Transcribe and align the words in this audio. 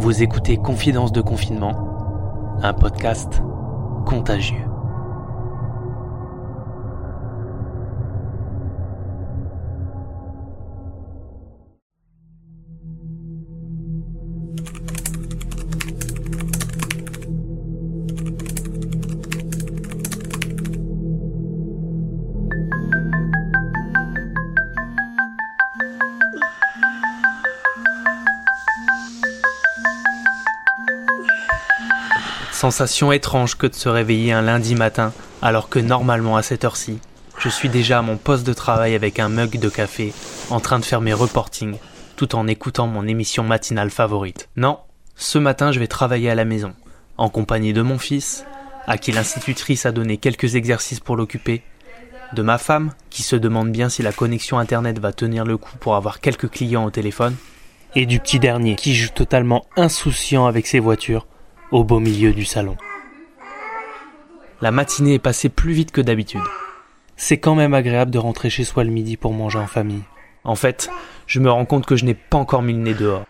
Vous 0.00 0.22
écoutez 0.22 0.56
Confidence 0.56 1.12
de 1.12 1.20
confinement, 1.20 1.74
un 2.62 2.72
podcast 2.72 3.42
contagieux. 4.06 4.69
Sensation 32.60 33.10
étrange 33.10 33.56
que 33.56 33.66
de 33.66 33.74
se 33.74 33.88
réveiller 33.88 34.34
un 34.34 34.42
lundi 34.42 34.74
matin, 34.74 35.14
alors 35.40 35.70
que 35.70 35.78
normalement 35.78 36.36
à 36.36 36.42
cette 36.42 36.62
heure-ci, 36.62 36.98
je 37.38 37.48
suis 37.48 37.70
déjà 37.70 38.00
à 38.00 38.02
mon 38.02 38.18
poste 38.18 38.46
de 38.46 38.52
travail 38.52 38.94
avec 38.94 39.18
un 39.18 39.30
mug 39.30 39.58
de 39.58 39.70
café, 39.70 40.12
en 40.50 40.60
train 40.60 40.78
de 40.78 40.84
faire 40.84 41.00
mes 41.00 41.14
reportings, 41.14 41.78
tout 42.16 42.34
en 42.34 42.46
écoutant 42.46 42.86
mon 42.86 43.08
émission 43.08 43.44
matinale 43.44 43.88
favorite. 43.88 44.50
Non, 44.56 44.78
ce 45.16 45.38
matin 45.38 45.72
je 45.72 45.80
vais 45.80 45.86
travailler 45.86 46.28
à 46.28 46.34
la 46.34 46.44
maison, 46.44 46.74
en 47.16 47.30
compagnie 47.30 47.72
de 47.72 47.80
mon 47.80 47.96
fils, 47.96 48.44
à 48.86 48.98
qui 48.98 49.10
l'institutrice 49.10 49.86
a 49.86 49.90
donné 49.90 50.18
quelques 50.18 50.54
exercices 50.54 51.00
pour 51.00 51.16
l'occuper, 51.16 51.62
de 52.34 52.42
ma 52.42 52.58
femme, 52.58 52.92
qui 53.08 53.22
se 53.22 53.36
demande 53.36 53.72
bien 53.72 53.88
si 53.88 54.02
la 54.02 54.12
connexion 54.12 54.58
internet 54.58 54.98
va 54.98 55.14
tenir 55.14 55.46
le 55.46 55.56
coup 55.56 55.78
pour 55.78 55.96
avoir 55.96 56.20
quelques 56.20 56.50
clients 56.50 56.84
au 56.84 56.90
téléphone, 56.90 57.36
et 57.94 58.04
du 58.04 58.20
petit 58.20 58.38
dernier, 58.38 58.76
qui 58.76 58.94
joue 58.94 59.08
totalement 59.08 59.64
insouciant 59.78 60.44
avec 60.44 60.66
ses 60.66 60.78
voitures, 60.78 61.26
au 61.72 61.84
beau 61.84 62.00
milieu 62.00 62.32
du 62.32 62.44
salon. 62.44 62.76
La 64.60 64.70
matinée 64.70 65.14
est 65.14 65.18
passée 65.18 65.48
plus 65.48 65.72
vite 65.72 65.92
que 65.92 66.00
d'habitude. 66.00 66.42
C'est 67.16 67.38
quand 67.38 67.54
même 67.54 67.74
agréable 67.74 68.10
de 68.10 68.18
rentrer 68.18 68.50
chez 68.50 68.64
soi 68.64 68.84
le 68.84 68.90
midi 68.90 69.16
pour 69.16 69.32
manger 69.32 69.58
en 69.58 69.66
famille. 69.66 70.02
En 70.44 70.54
fait, 70.54 70.90
je 71.26 71.40
me 71.40 71.50
rends 71.50 71.66
compte 71.66 71.86
que 71.86 71.96
je 71.96 72.04
n'ai 72.04 72.14
pas 72.14 72.38
encore 72.38 72.62
mis 72.62 72.72
le 72.72 72.80
nez 72.80 72.94
dehors. 72.94 73.24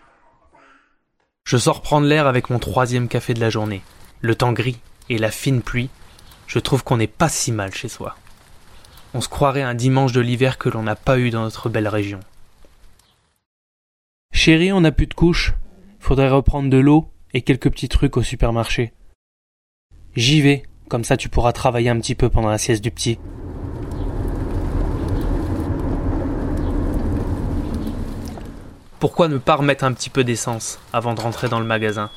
Je 1.43 1.57
sors 1.57 1.81
prendre 1.81 2.07
l'air 2.07 2.27
avec 2.27 2.49
mon 2.49 2.59
troisième 2.59 3.07
café 3.07 3.33
de 3.33 3.39
la 3.39 3.49
journée. 3.49 3.81
Le 4.21 4.35
temps 4.35 4.53
gris 4.53 4.79
et 5.09 5.17
la 5.17 5.31
fine 5.31 5.61
pluie, 5.61 5.89
je 6.47 6.59
trouve 6.59 6.83
qu'on 6.83 6.97
n'est 6.97 7.07
pas 7.07 7.29
si 7.29 7.51
mal 7.51 7.73
chez 7.73 7.89
soi. 7.89 8.15
On 9.13 9.21
se 9.21 9.29
croirait 9.29 9.61
un 9.61 9.73
dimanche 9.73 10.13
de 10.13 10.21
l'hiver 10.21 10.57
que 10.57 10.69
l'on 10.69 10.83
n'a 10.83 10.95
pas 10.95 11.19
eu 11.19 11.29
dans 11.29 11.41
notre 11.41 11.69
belle 11.69 11.87
région. 11.87 12.21
Chérie, 14.33 14.71
on 14.71 14.81
n'a 14.81 14.91
plus 14.91 15.07
de 15.07 15.13
couches. 15.13 15.53
Faudrait 15.99 16.29
reprendre 16.29 16.69
de 16.69 16.77
l'eau 16.77 17.11
et 17.33 17.41
quelques 17.41 17.69
petits 17.71 17.89
trucs 17.89 18.17
au 18.17 18.23
supermarché. 18.23 18.93
J'y 20.15 20.41
vais, 20.41 20.63
comme 20.89 21.03
ça 21.03 21.17
tu 21.17 21.29
pourras 21.29 21.53
travailler 21.53 21.89
un 21.89 21.99
petit 21.99 22.15
peu 22.15 22.29
pendant 22.29 22.49
la 22.49 22.57
sieste 22.57 22.83
du 22.83 22.91
petit. 22.91 23.17
Pourquoi 28.99 29.29
ne 29.29 29.37
pas 29.37 29.55
remettre 29.55 29.83
un 29.83 29.93
petit 29.93 30.11
peu 30.11 30.23
d'essence 30.23 30.79
avant 30.93 31.13
de 31.13 31.21
rentrer 31.21 31.49
dans 31.49 31.59
le 31.59 31.65
magasin? 31.65 32.11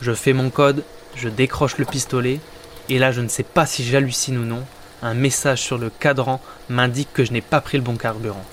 Je 0.00 0.12
fais 0.12 0.32
mon 0.32 0.48
code, 0.48 0.82
je 1.14 1.28
décroche 1.28 1.76
le 1.76 1.84
pistolet, 1.84 2.40
et 2.88 2.98
là 2.98 3.12
je 3.12 3.20
ne 3.20 3.28
sais 3.28 3.42
pas 3.42 3.66
si 3.66 3.84
j'hallucine 3.84 4.38
ou 4.38 4.44
non, 4.44 4.64
un 5.02 5.14
message 5.14 5.60
sur 5.60 5.76
le 5.76 5.90
cadran 5.90 6.40
m'indique 6.68 7.12
que 7.12 7.24
je 7.24 7.32
n'ai 7.32 7.40
pas 7.40 7.60
pris 7.60 7.76
le 7.76 7.84
bon 7.84 7.96
carburant. 7.96 8.44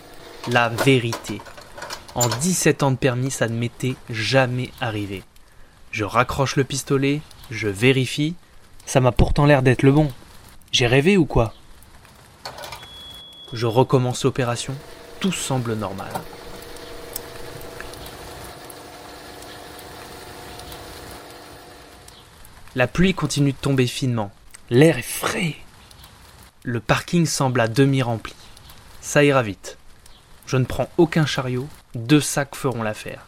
La 0.50 0.70
vérité. 0.70 1.42
En 2.16 2.28
17 2.28 2.84
ans 2.84 2.92
de 2.92 2.98
permis, 2.98 3.32
ça 3.32 3.48
ne 3.48 3.58
m'était 3.58 3.96
jamais 4.10 4.72
arrivé. 4.82 5.24
Je 5.98 6.04
raccroche 6.04 6.58
le 6.58 6.64
pistolet, 6.64 7.22
je 7.50 7.68
vérifie. 7.68 8.36
Ça 8.86 9.00
m'a 9.00 9.12
pourtant 9.12 9.48
l'air 9.48 9.64
d'être 9.64 9.82
le 9.82 9.92
bon. 9.92 10.14
J'ai 10.72 10.86
rêvé 10.86 11.18
ou 11.18 11.26
quoi? 11.26 11.56
Je 13.52 13.66
recommence 13.66 14.24
l'opération. 14.24 14.76
Tout 15.20 15.32
semble 15.32 15.74
normal. 15.74 16.12
La 22.76 22.86
pluie 22.86 23.16
continue 23.16 23.54
de 23.54 23.58
tomber 23.58 23.88
finement. 23.88 24.32
L'air 24.70 25.00
est 25.00 25.02
frais. 25.02 25.56
Le 26.62 26.80
parking 26.80 27.26
semble 27.26 27.60
à 27.60 27.68
demi 27.68 28.04
rempli. 28.04 28.36
Ça 29.02 29.24
ira 29.24 29.42
vite. 29.42 29.80
Je 30.46 30.58
ne 30.58 30.66
prends 30.66 30.92
aucun 31.00 31.26
chariot, 31.26 31.68
deux 31.96 32.22
sacs 32.22 32.56
feront 32.56 32.84
l'affaire. 32.84 33.26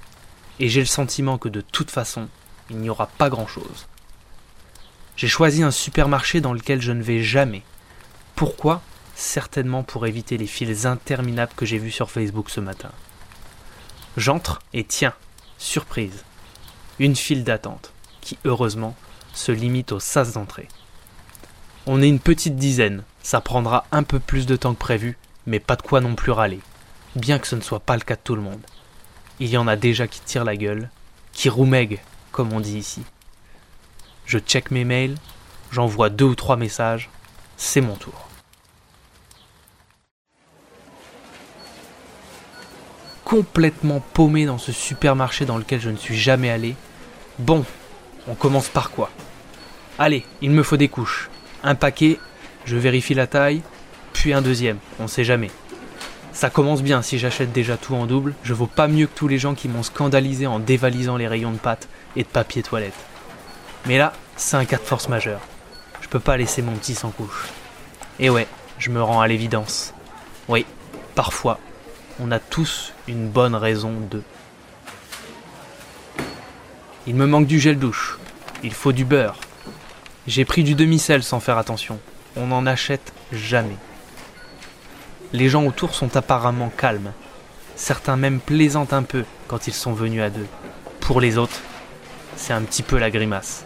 Et 0.59 0.69
j'ai 0.69 0.81
le 0.81 0.85
sentiment 0.85 1.39
que 1.39 1.49
de 1.49 1.61
toute 1.61 1.89
façon, 1.89 2.29
il 2.69 2.77
n'y 2.77 2.89
aura 2.89 3.07
pas 3.07 3.29
grand-chose. 3.29 3.87
J'ai 5.15 5.27
choisi 5.27 5.63
un 5.63 5.71
supermarché 5.71 6.39
dans 6.41 6.53
lequel 6.53 6.81
je 6.81 6.91
ne 6.91 7.03
vais 7.03 7.21
jamais. 7.21 7.63
Pourquoi? 8.35 8.81
Certainement 9.15 9.83
pour 9.83 10.07
éviter 10.07 10.37
les 10.37 10.47
files 10.47 10.87
interminables 10.87 11.51
que 11.55 11.65
j'ai 11.65 11.77
vues 11.77 11.91
sur 11.91 12.09
Facebook 12.09 12.49
ce 12.49 12.61
matin. 12.61 12.91
J'entre 14.15 14.61
et 14.73 14.83
tiens, 14.83 15.13
surprise, 15.57 16.23
une 16.99 17.15
file 17.15 17.43
d'attente, 17.43 17.91
qui 18.21 18.37
heureusement 18.45 18.95
se 19.33 19.51
limite 19.51 19.91
au 19.91 19.99
sas 19.99 20.33
d'entrée. 20.33 20.67
On 21.85 22.01
est 22.01 22.09
une 22.09 22.19
petite 22.19 22.55
dizaine, 22.55 23.03
ça 23.21 23.41
prendra 23.41 23.85
un 23.91 24.03
peu 24.03 24.19
plus 24.19 24.45
de 24.45 24.55
temps 24.55 24.73
que 24.73 24.79
prévu, 24.79 25.17
mais 25.45 25.59
pas 25.59 25.75
de 25.75 25.81
quoi 25.81 26.01
non 26.01 26.15
plus 26.15 26.31
râler, 26.31 26.59
bien 27.15 27.39
que 27.39 27.47
ce 27.47 27.55
ne 27.55 27.61
soit 27.61 27.79
pas 27.79 27.97
le 27.97 28.03
cas 28.03 28.15
de 28.15 28.21
tout 28.23 28.35
le 28.35 28.41
monde. 28.41 28.61
Il 29.39 29.49
y 29.49 29.57
en 29.57 29.67
a 29.67 29.75
déjà 29.75 30.07
qui 30.07 30.21
tirent 30.21 30.45
la 30.45 30.55
gueule, 30.55 30.89
qui 31.33 31.49
roumèguent 31.49 32.01
comme 32.31 32.53
on 32.53 32.59
dit 32.59 32.77
ici. 32.77 33.03
Je 34.25 34.37
check 34.39 34.71
mes 34.71 34.85
mails, 34.85 35.15
j'envoie 35.71 36.09
deux 36.09 36.25
ou 36.25 36.35
trois 36.35 36.55
messages, 36.55 37.09
c'est 37.57 37.81
mon 37.81 37.95
tour. 37.95 38.27
Complètement 43.25 43.99
paumé 44.13 44.45
dans 44.45 44.57
ce 44.57 44.71
supermarché 44.71 45.45
dans 45.45 45.57
lequel 45.57 45.79
je 45.79 45.89
ne 45.89 45.97
suis 45.97 46.17
jamais 46.17 46.49
allé. 46.49 46.75
Bon, 47.37 47.63
on 48.27 48.35
commence 48.35 48.69
par 48.69 48.91
quoi? 48.91 49.11
Allez, 49.97 50.25
il 50.41 50.51
me 50.51 50.63
faut 50.63 50.77
des 50.77 50.87
couches. 50.87 51.29
Un 51.63 51.75
paquet, 51.75 52.19
je 52.65 52.77
vérifie 52.77 53.13
la 53.13 53.27
taille, 53.27 53.61
puis 54.13 54.33
un 54.33 54.41
deuxième, 54.41 54.77
on 54.99 55.07
sait 55.07 55.23
jamais. 55.23 55.51
Ça 56.31 56.49
commence 56.49 56.81
bien 56.81 57.01
si 57.01 57.19
j'achète 57.19 57.51
déjà 57.51 57.75
tout 57.75 57.95
en 57.95 58.05
double, 58.05 58.33
je 58.43 58.53
vaux 58.53 58.67
pas 58.67 58.87
mieux 58.87 59.07
que 59.07 59.15
tous 59.15 59.27
les 59.27 59.37
gens 59.37 59.55
qui 59.55 59.67
m'ont 59.67 59.83
scandalisé 59.83 60.47
en 60.47 60.59
dévalisant 60.59 61.17
les 61.17 61.27
rayons 61.27 61.51
de 61.51 61.57
pâtes 61.57 61.89
et 62.15 62.23
de 62.23 62.27
papier 62.27 62.63
toilette. 62.63 62.93
Mais 63.85 63.97
là, 63.97 64.13
c'est 64.35 64.57
un 64.57 64.65
cas 64.65 64.77
de 64.77 64.83
force 64.83 65.09
majeure. 65.09 65.41
Je 66.01 66.07
peux 66.07 66.19
pas 66.19 66.37
laisser 66.37 66.61
mon 66.61 66.73
petit 66.73 66.95
sans 66.95 67.11
couche. 67.11 67.49
Et 68.19 68.29
ouais, 68.29 68.47
je 68.77 68.89
me 68.89 69.01
rends 69.01 69.21
à 69.21 69.27
l'évidence. 69.27 69.93
Oui, 70.47 70.65
parfois, 71.15 71.59
on 72.19 72.31
a 72.31 72.39
tous 72.39 72.93
une 73.07 73.29
bonne 73.29 73.55
raison 73.55 73.93
de. 74.09 74.21
Il 77.07 77.15
me 77.15 77.27
manque 77.27 77.47
du 77.47 77.59
gel 77.59 77.77
douche. 77.77 78.17
Il 78.63 78.73
faut 78.73 78.91
du 78.91 79.05
beurre. 79.05 79.37
J'ai 80.27 80.45
pris 80.45 80.63
du 80.63 80.75
demi-sel 80.75 81.23
sans 81.23 81.39
faire 81.39 81.57
attention. 81.57 81.99
On 82.35 82.47
n'en 82.47 82.65
achète 82.65 83.13
jamais. 83.31 83.77
Les 85.31 85.49
gens 85.49 85.65
autour 85.65 85.95
sont 85.95 86.17
apparemment 86.17 86.71
calmes. 86.75 87.13
Certains 87.75 88.17
même 88.17 88.39
plaisantent 88.39 88.93
un 88.93 89.03
peu 89.03 89.23
quand 89.47 89.67
ils 89.67 89.73
sont 89.73 89.93
venus 89.93 90.21
à 90.21 90.29
deux. 90.29 90.47
Pour 90.99 91.21
les 91.21 91.37
autres, 91.37 91.61
c'est 92.35 92.53
un 92.53 92.61
petit 92.61 92.83
peu 92.83 92.97
la 92.97 93.11
grimace. 93.11 93.65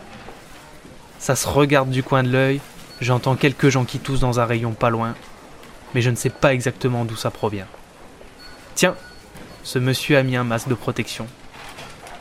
Ça 1.19 1.35
se 1.35 1.47
regarde 1.47 1.89
du 1.89 2.03
coin 2.03 2.23
de 2.23 2.29
l'œil, 2.29 2.61
j'entends 3.01 3.35
quelques 3.35 3.69
gens 3.69 3.85
qui 3.85 3.99
toussent 3.99 4.19
dans 4.19 4.39
un 4.39 4.45
rayon 4.45 4.73
pas 4.73 4.89
loin, 4.89 5.15
mais 5.93 6.01
je 6.01 6.09
ne 6.09 6.15
sais 6.15 6.29
pas 6.29 6.53
exactement 6.53 7.05
d'où 7.05 7.15
ça 7.15 7.31
provient. 7.31 7.67
Tiens, 8.75 8.95
ce 9.63 9.79
monsieur 9.79 10.17
a 10.17 10.23
mis 10.23 10.35
un 10.35 10.43
masque 10.43 10.67
de 10.67 10.73
protection. 10.73 11.27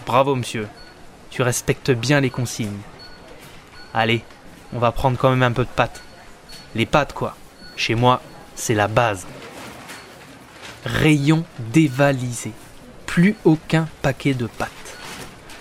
Bravo 0.06 0.34
monsieur, 0.34 0.68
tu 1.30 1.42
respectes 1.42 1.90
bien 1.90 2.20
les 2.20 2.30
consignes. 2.30 2.80
Allez, 3.94 4.24
on 4.72 4.78
va 4.78 4.92
prendre 4.92 5.18
quand 5.18 5.30
même 5.30 5.42
un 5.42 5.52
peu 5.52 5.64
de 5.64 5.70
pâtes. 5.70 6.02
Les 6.74 6.86
pâtes 6.86 7.12
quoi. 7.12 7.36
Chez 7.76 7.94
moi, 7.94 8.22
c'est 8.54 8.74
la 8.74 8.88
base. 8.88 9.26
Rayon 10.84 11.44
dévalisé. 11.58 12.52
Plus 13.06 13.36
aucun 13.44 13.88
paquet 14.02 14.34
de 14.34 14.46
pâtes. 14.46 14.81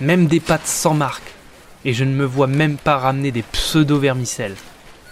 Même 0.01 0.25
des 0.25 0.39
pâtes 0.39 0.65
sans 0.65 0.95
marque. 0.95 1.36
Et 1.86 1.94
je 1.94 2.03
ne 2.03 2.13
me 2.13 2.25
vois 2.25 2.48
même 2.48 2.77
pas 2.77 2.98
ramener 2.98 3.31
des 3.31 3.44
pseudo-vermicelles. 3.44 4.56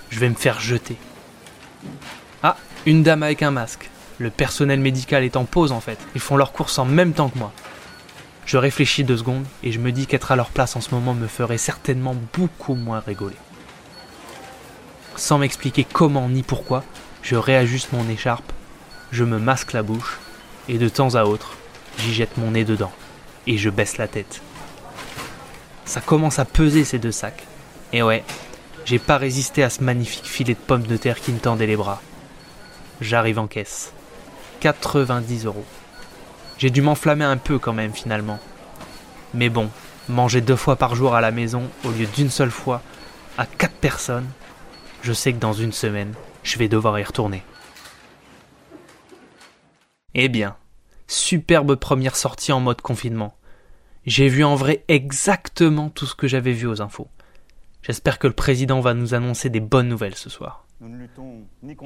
Je 0.09 0.19
vais 0.19 0.29
me 0.29 0.35
faire 0.35 0.59
jeter. 0.59 0.97
Ah, 2.41 2.57
une 2.87 3.03
dame 3.03 3.21
avec 3.21 3.43
un 3.43 3.51
masque. 3.51 3.91
Le 4.17 4.31
personnel 4.31 4.79
médical 4.79 5.23
est 5.23 5.37
en 5.37 5.45
pause 5.45 5.71
en 5.71 5.79
fait. 5.79 5.99
Ils 6.15 6.21
font 6.21 6.37
leurs 6.37 6.53
courses 6.53 6.79
en 6.79 6.85
même 6.85 7.13
temps 7.13 7.29
que 7.29 7.37
moi. 7.37 7.53
Je 8.47 8.57
réfléchis 8.57 9.03
deux 9.03 9.17
secondes 9.17 9.45
et 9.61 9.71
je 9.71 9.77
me 9.77 9.91
dis 9.91 10.07
qu'être 10.07 10.31
à 10.31 10.35
leur 10.35 10.49
place 10.49 10.75
en 10.75 10.81
ce 10.81 10.89
moment 10.89 11.13
me 11.13 11.27
ferait 11.27 11.59
certainement 11.59 12.15
beaucoup 12.33 12.73
moins 12.73 12.99
rigoler. 12.99 13.35
Sans 15.15 15.37
m'expliquer 15.37 15.85
comment 15.85 16.27
ni 16.29 16.41
pourquoi, 16.41 16.83
je 17.21 17.35
réajuste 17.35 17.93
mon 17.93 18.09
écharpe, 18.09 18.51
je 19.11 19.23
me 19.23 19.37
masque 19.37 19.73
la 19.73 19.83
bouche, 19.83 20.17
et 20.67 20.79
de 20.79 20.89
temps 20.89 21.13
à 21.13 21.25
autre, 21.25 21.57
j'y 21.99 22.13
jette 22.13 22.37
mon 22.37 22.51
nez 22.51 22.63
dedans, 22.63 22.91
et 23.45 23.57
je 23.57 23.69
baisse 23.69 23.97
la 23.97 24.07
tête. 24.07 24.41
Ça 25.89 26.01
commence 26.01 26.37
à 26.37 26.45
peser 26.45 26.85
ces 26.85 26.99
deux 26.99 27.11
sacs. 27.11 27.47
Et 27.93 28.03
ouais, 28.03 28.23
j'ai 28.85 28.99
pas 28.99 29.17
résisté 29.17 29.63
à 29.63 29.71
ce 29.71 29.83
magnifique 29.83 30.27
filet 30.27 30.53
de 30.53 30.59
pommes 30.59 30.85
de 30.85 30.97
terre 30.97 31.19
qui 31.19 31.31
me 31.31 31.39
tendait 31.39 31.65
les 31.65 31.75
bras. 31.75 31.99
J'arrive 33.01 33.39
en 33.39 33.47
caisse. 33.47 33.91
90 34.59 35.47
euros. 35.47 35.65
J'ai 36.59 36.69
dû 36.69 36.83
m'enflammer 36.83 37.25
un 37.25 37.37
peu 37.37 37.57
quand 37.57 37.73
même 37.73 37.91
finalement. 37.91 38.37
Mais 39.33 39.49
bon, 39.49 39.71
manger 40.09 40.41
deux 40.41 40.55
fois 40.55 40.75
par 40.75 40.93
jour 40.93 41.15
à 41.15 41.21
la 41.21 41.31
maison 41.31 41.63
au 41.83 41.89
lieu 41.89 42.05
d'une 42.05 42.29
seule 42.29 42.51
fois 42.51 42.83
à 43.39 43.47
quatre 43.47 43.73
personnes, 43.73 44.29
je 45.01 45.11
sais 45.11 45.33
que 45.33 45.39
dans 45.39 45.53
une 45.53 45.73
semaine, 45.73 46.13
je 46.43 46.59
vais 46.59 46.67
devoir 46.67 46.99
y 46.99 47.03
retourner. 47.03 47.41
Eh 50.13 50.29
bien, 50.29 50.55
superbe 51.07 51.73
première 51.77 52.15
sortie 52.15 52.51
en 52.51 52.59
mode 52.59 52.81
confinement. 52.81 53.38
J'ai 54.09 54.27
vu 54.27 54.43
en 54.43 54.55
vrai 54.55 54.83
exactement 54.87 55.89
tout 55.89 56.07
ce 56.07 56.15
que 56.15 56.27
j'avais 56.27 56.51
vu 56.51 56.65
aux 56.65 56.81
infos. 56.81 57.07
J'espère 57.83 58.17
que 58.17 58.25
le 58.25 58.33
président 58.33 58.79
va 58.79 58.95
nous 58.95 59.13
annoncer 59.13 59.51
des 59.51 59.59
bonnes 59.59 59.87
nouvelles 59.87 60.15
ce 60.15 60.31
soir. 60.31 60.65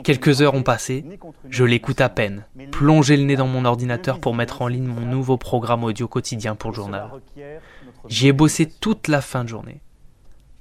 Quelques 0.06 0.42
heures 0.42 0.54
ont 0.54 0.64
passé, 0.64 1.04
je 1.50 1.66
l'écoute 1.66 2.00
à 2.00 2.08
peine, 2.08 2.46
plonger 2.72 3.18
le 3.18 3.24
nez 3.24 3.36
dans 3.36 3.48
mon 3.48 3.66
ordinateur 3.66 4.22
pour 4.22 4.36
mettre 4.36 4.62
en 4.62 4.70
ligne 4.70 4.88
mon 4.88 5.06
nouveau 5.06 5.36
programme 5.36 5.84
audio 5.84 6.08
quotidien 6.08 6.56
pour 6.56 6.70
le 6.72 6.78
journal. 6.78 7.10
J'y 8.08 8.30
ai 8.30 8.32
bossé 8.32 8.70
toute 8.70 9.10
la 9.10 9.20
fin 9.20 9.44
de 9.44 9.50
journée. 9.50 9.82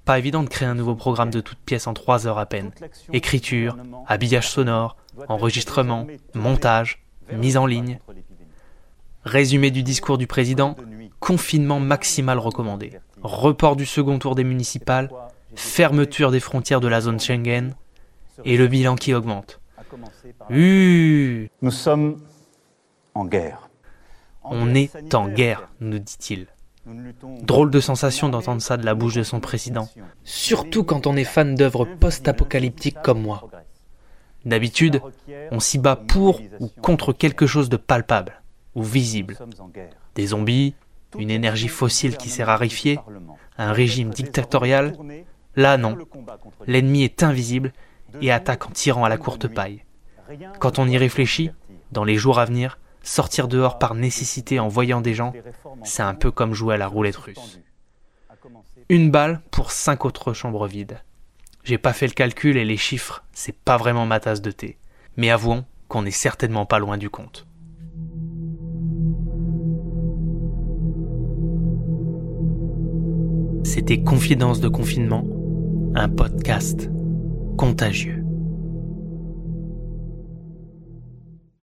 Pas 0.04 0.18
évident 0.18 0.42
de 0.42 0.48
créer 0.48 0.66
un 0.66 0.74
nouveau 0.74 0.96
programme 0.96 1.30
de 1.30 1.40
toutes 1.40 1.60
pièces 1.60 1.86
en 1.86 1.94
trois 1.94 2.26
heures 2.26 2.38
à 2.38 2.46
peine. 2.46 2.72
Écriture, 3.12 3.76
habillage 4.08 4.50
sonore, 4.50 4.96
enregistrement, 5.28 6.08
montage, 6.34 7.04
mise 7.32 7.56
en 7.56 7.66
ligne. 7.66 8.00
Résumé 9.24 9.70
du 9.70 9.84
discours 9.84 10.18
du 10.18 10.26
président, 10.26 10.74
confinement 11.22 11.78
maximal 11.78 12.38
recommandé. 12.38 12.98
Report 13.22 13.76
du 13.76 13.86
second 13.86 14.18
tour 14.18 14.34
des 14.34 14.42
municipales, 14.42 15.08
fermeture 15.54 16.32
des 16.32 16.40
frontières 16.40 16.80
de 16.80 16.88
la 16.88 17.00
zone 17.00 17.20
Schengen, 17.20 17.76
et 18.44 18.56
le 18.56 18.66
bilan 18.66 18.96
qui 18.96 19.14
augmente. 19.14 19.60
Nous 20.50 21.70
sommes 21.70 22.20
en 23.14 23.24
guerre. 23.24 23.70
On 24.42 24.74
est 24.74 25.14
en 25.14 25.28
guerre, 25.28 25.68
nous 25.80 26.00
dit-il. 26.00 26.48
Drôle 27.42 27.70
de 27.70 27.78
sensation 27.78 28.28
d'entendre 28.28 28.60
ça 28.60 28.76
de 28.76 28.84
la 28.84 28.96
bouche 28.96 29.14
de 29.14 29.22
son 29.22 29.38
président, 29.38 29.88
surtout 30.24 30.82
quand 30.82 31.06
on 31.06 31.14
est 31.14 31.22
fan 31.22 31.54
d'œuvres 31.54 31.84
post-apocalyptiques 31.84 33.00
comme 33.00 33.22
moi. 33.22 33.48
D'habitude, 34.44 35.00
on 35.52 35.60
s'y 35.60 35.78
bat 35.78 35.94
pour 35.94 36.40
ou 36.58 36.66
contre 36.66 37.12
quelque 37.12 37.46
chose 37.46 37.68
de 37.68 37.76
palpable 37.76 38.42
ou 38.74 38.82
visible. 38.82 39.38
Des 40.16 40.28
zombies, 40.28 40.74
une 41.18 41.30
énergie 41.30 41.68
fossile 41.68 42.16
qui 42.16 42.28
s'est 42.28 42.44
raréfiée, 42.44 42.98
un 43.58 43.72
régime 43.72 44.10
dictatorial. 44.10 44.96
Là, 45.56 45.76
non. 45.76 45.98
L'ennemi 46.66 47.04
est 47.04 47.22
invisible 47.22 47.72
et 48.20 48.30
attaque 48.30 48.66
en 48.66 48.70
tirant 48.70 49.04
à 49.04 49.08
la 49.08 49.18
courte 49.18 49.48
paille. 49.48 49.84
Quand 50.58 50.78
on 50.78 50.88
y 50.88 50.96
réfléchit, 50.96 51.50
dans 51.90 52.04
les 52.04 52.16
jours 52.16 52.38
à 52.38 52.44
venir, 52.44 52.78
sortir 53.02 53.48
dehors 53.48 53.78
par 53.78 53.94
nécessité 53.94 54.60
en 54.60 54.68
voyant 54.68 55.00
des 55.00 55.14
gens, 55.14 55.32
c'est 55.84 56.02
un 56.02 56.14
peu 56.14 56.30
comme 56.30 56.54
jouer 56.54 56.74
à 56.74 56.78
la 56.78 56.86
roulette 56.86 57.16
russe. 57.16 57.60
Une 58.88 59.10
balle 59.10 59.40
pour 59.50 59.70
cinq 59.70 60.04
autres 60.04 60.32
chambres 60.32 60.66
vides. 60.66 61.00
J'ai 61.64 61.78
pas 61.78 61.92
fait 61.92 62.06
le 62.06 62.12
calcul 62.12 62.56
et 62.56 62.64
les 62.64 62.76
chiffres, 62.76 63.24
c'est 63.32 63.56
pas 63.56 63.76
vraiment 63.76 64.06
ma 64.06 64.20
tasse 64.20 64.42
de 64.42 64.50
thé. 64.50 64.78
Mais 65.16 65.30
avouons 65.30 65.64
qu'on 65.88 66.02
n'est 66.02 66.10
certainement 66.10 66.66
pas 66.66 66.78
loin 66.78 66.96
du 66.96 67.10
compte. 67.10 67.46
C'était 73.74 74.02
Confidence 74.02 74.60
de 74.60 74.68
confinement, 74.68 75.24
un 75.94 76.10
podcast 76.10 76.90
contagieux. 77.56 78.21